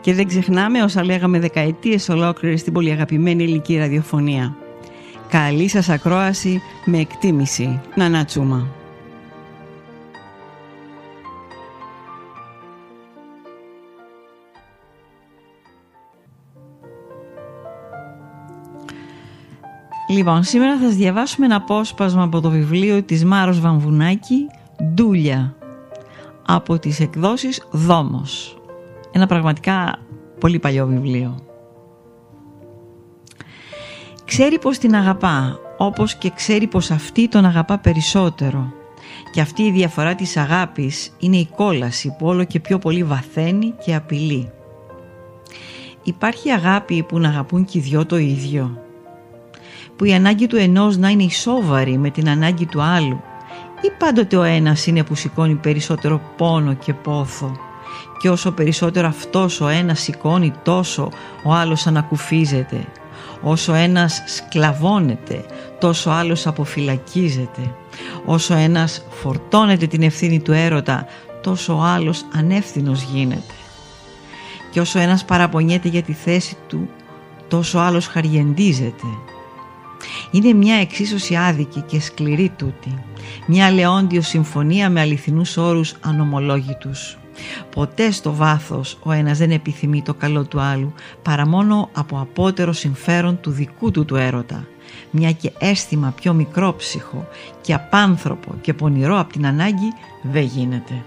[0.00, 4.56] Και δεν ξεχνάμε όσα λέγαμε δεκαετίες ολόκληρες στην πολύ αγαπημένη ελληνική ραδιοφωνία.
[5.28, 7.80] Καλή σας ακρόαση με εκτίμηση.
[7.94, 8.66] Να τσούμα.
[20.08, 24.46] Λοιπόν, σήμερα θα σας διαβάσουμε ένα απόσπασμα από το βιβλίο της Μάρος Βαμβουνάκη
[24.94, 25.54] «Ντούλια»
[26.46, 28.59] από τις εκδόσεις «Δόμος».
[29.10, 29.98] Ένα πραγματικά
[30.40, 31.38] πολύ παλιό βιβλίο.
[34.24, 38.72] Ξέρει πως την αγαπά, όπως και ξέρει πως αυτή τον αγαπά περισσότερο.
[39.32, 43.74] Και αυτή η διαφορά της αγάπης είναι η κόλαση που όλο και πιο πολύ βαθαίνει
[43.84, 44.50] και απειλεί.
[46.04, 48.80] Υπάρχει αγάπη που να αγαπούν και οι δυο το ίδιο
[50.00, 53.20] που η ανάγκη του ενός να είναι ισόβαρη με την ανάγκη του άλλου
[53.82, 57.56] ή πάντοτε ο ένας είναι που σηκώνει περισσότερο πόνο και πόθο
[58.18, 61.10] και όσο περισσότερο αυτός ο ένας σηκώνει τόσο
[61.44, 62.84] ο άλλος ανακουφίζεται
[63.42, 65.44] όσο ένας σκλαβώνεται
[65.80, 67.74] τόσο άλλος αποφυλακίζεται
[68.24, 71.06] όσο ένας φορτώνεται την ευθύνη του έρωτα
[71.42, 73.54] τόσο ο άλλος ανεύθυνος γίνεται
[74.70, 76.88] και όσο ένας παραπονιέται για τη θέση του
[77.48, 79.06] τόσο άλλος χαριεντίζεται
[80.30, 83.04] είναι μια εξίσωση άδικη και σκληρή τούτη.
[83.46, 87.19] Μια λεόντιο συμφωνία με αληθινούς όρους ανομολόγητους.
[87.74, 90.92] Ποτέ στο βάθος ο ένας δεν επιθυμεί το καλό του άλλου
[91.22, 94.66] παρά μόνο από απότερο συμφέρον του δικού του του έρωτα.
[95.10, 97.28] Μια και αίσθημα πιο μικρόψυχο
[97.60, 99.92] και απάνθρωπο και πονηρό από την ανάγκη
[100.22, 101.02] δεν γίνεται.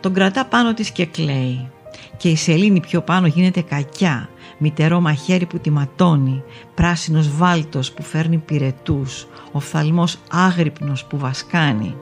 [0.00, 1.68] Τον κρατά πάνω της και κλαίει
[2.16, 6.42] και η σελήνη πιο πάνω γίνεται κακιά μητερό μαχαίρι που τη ματώνει,
[6.74, 11.96] πράσινος βάλτος που φέρνει πυρετούς, οφθαλμός άγρυπνος που βασκάνει.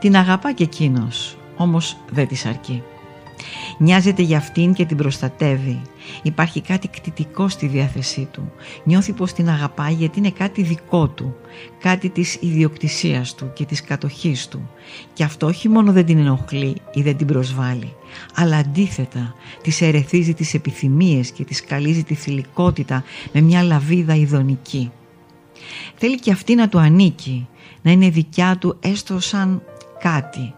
[0.00, 2.82] Την αγαπά και εκείνος, όμως δεν της αρκεί.
[3.78, 5.82] Νοιάζεται για αυτήν και την προστατεύει.
[6.22, 8.52] Υπάρχει κάτι κτητικό στη διάθεσή του.
[8.84, 11.34] Νιώθει πως την αγαπάει γιατί είναι κάτι δικό του.
[11.80, 14.70] Κάτι της ιδιοκτησίας του και της κατοχής του.
[15.12, 17.94] Και αυτό όχι μόνο δεν την ενοχλεί ή δεν την προσβάλλει,
[18.34, 24.90] αλλά αντίθετα της ερεθίζει τις επιθυμίες και της καλίζει τη θηλυκότητα με μια λαβίδα ειδονική.
[25.94, 27.48] Θέλει και αυτή να του ανήκει,
[27.82, 29.62] να είναι δικιά του έστω σαν
[30.00, 30.54] κάτι,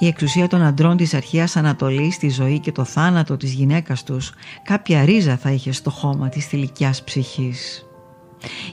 [0.00, 4.32] η εξουσία των αντρών της αρχαίας Ανατολής, τη ζωή και το θάνατο της γυναίκας τους,
[4.62, 7.84] κάποια ρίζα θα είχε στο χώμα της θηλυκιάς ψυχής.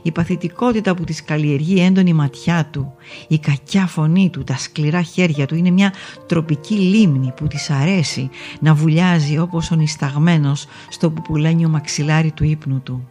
[0.01, 2.93] Η παθητικότητα που της καλλιεργεί έντονη ματιά του,
[3.27, 5.93] η κακιά φωνή του, τα σκληρά χέρια του είναι μια
[6.25, 12.81] τροπική λίμνη που της αρέσει να βουλιάζει όπως ο νησταγμένος στο πουπουλένιο μαξιλάρι του ύπνου
[12.81, 13.09] του.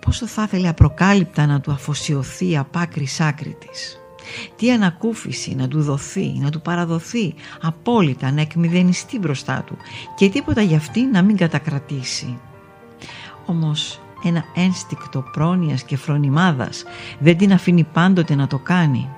[0.00, 4.00] Πόσο θα ήθελε απροκάλυπτα να του αφοσιωθεί απ' άκρη άκρη της
[4.56, 9.76] τι ανακούφιση να του δοθεί, να του παραδοθεί απόλυτα, να εκμηδενιστεί μπροστά του
[10.16, 12.38] και τίποτα για αυτή να μην κατακρατήσει.
[13.46, 16.84] Όμως ένα ένστικτο πρόνοιας και φρονιμάδας
[17.18, 19.08] δεν την αφήνει πάντοτε να το κάνει.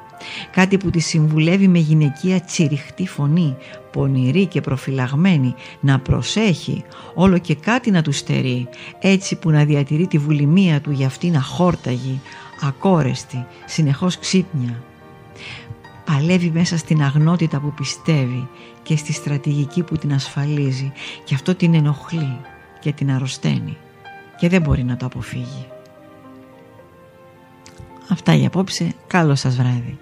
[0.51, 3.57] Κάτι που τη συμβουλεύει με γυναικεία τσιριχτή φωνή,
[3.93, 10.07] πονηρή και προφυλαγμένη, να προσέχει, όλο και κάτι να του στερεί, έτσι που να διατηρεί
[10.07, 12.21] τη βουλημία του για αυτήν αχόρταγη,
[12.61, 14.83] ακόρεστη, συνεχώς ξύπνια
[16.05, 18.49] παλεύει μέσα στην αγνότητα που πιστεύει
[18.83, 20.93] και στη στρατηγική που την ασφαλίζει
[21.25, 22.37] και αυτό την ενοχλεί
[22.81, 23.77] και την αρρωσταίνει
[24.39, 25.67] και δεν μπορεί να το αποφύγει.
[28.11, 28.95] Αυτά για απόψε.
[29.07, 29.99] Καλό σας βράδυ.